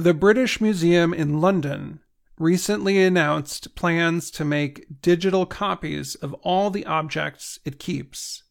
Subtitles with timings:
[0.00, 2.00] The British Museum in London
[2.38, 8.44] recently announced plans to make digital copies of all the objects it keeps.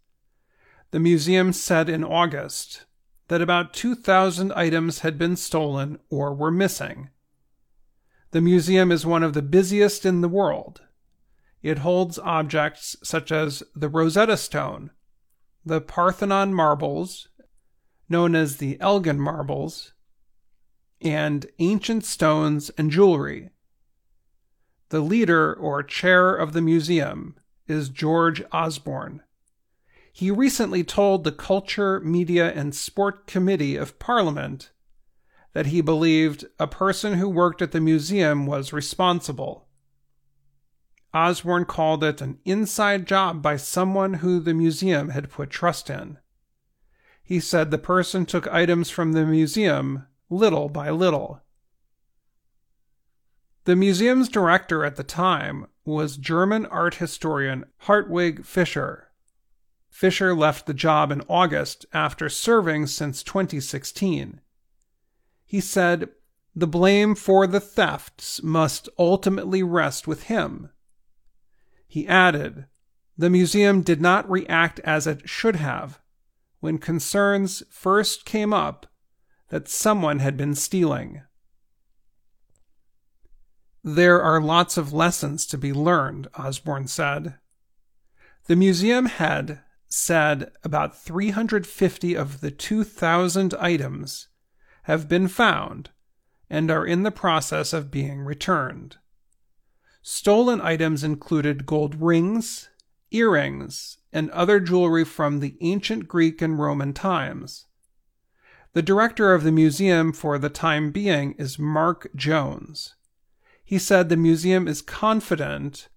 [0.91, 2.85] The museum said in August
[3.29, 7.09] that about 2,000 items had been stolen or were missing.
[8.29, 10.81] The museum is one of the busiest in the world.
[11.63, 14.91] It holds objects such as the Rosetta Stone,
[15.65, 17.27] the Parthenon marbles,
[18.07, 19.93] known as the Elgin marbles,
[21.01, 23.49] and ancient stones and jewelry.
[24.89, 27.35] The leader or chair of the museum
[27.67, 29.21] is George Osborne.
[30.11, 34.71] He recently told the Culture, Media, and Sport Committee of Parliament
[35.53, 39.67] that he believed a person who worked at the museum was responsible.
[41.13, 46.17] Osborne called it an inside job by someone who the museum had put trust in.
[47.23, 51.41] He said the person took items from the museum little by little.
[53.65, 59.11] The museum's director at the time was German art historian Hartwig Fischer.
[59.89, 64.39] Fischer left the job in August after serving since 2016.
[65.45, 66.09] He said,
[66.55, 70.69] The blame for the thefts must ultimately rest with him.
[71.87, 72.65] He added,
[73.17, 75.99] The museum did not react as it should have
[76.59, 78.88] when concerns first came up
[79.49, 81.21] that someone had been stealing.
[83.83, 87.35] There are lots of lessons to be learned, Osborne said.
[88.47, 94.27] The museum had said about 350 of the 2,000 items
[94.83, 95.89] have been found
[96.49, 98.97] and are in the process of being returned.
[100.01, 102.69] Stolen items included gold rings,
[103.11, 107.65] earrings, and other jewelry from the ancient Greek and Roman times.
[108.73, 112.95] The director of the museum for the time being is Mark Jones.
[113.63, 115.89] He said the museum is confident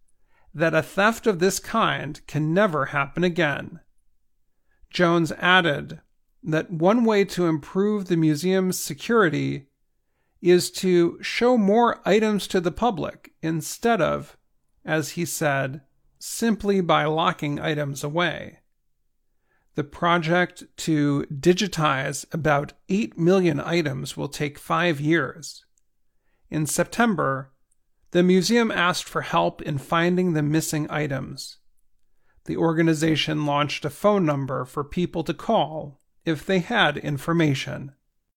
[0.54, 3.80] that a theft of this kind can never happen again.
[4.90, 6.00] Jones added
[6.42, 9.68] that one way to improve the museum's security
[10.40, 14.36] is to show more items to the public instead of,
[14.84, 15.82] as he said,
[16.18, 18.58] simply by locking items away.
[19.74, 25.64] The project to digitize about 8 million items will take five years.
[26.50, 27.52] In September,
[28.10, 31.58] the museum asked for help in finding the missing items.
[32.44, 37.92] The organization launched a phone number for people to call if they had information.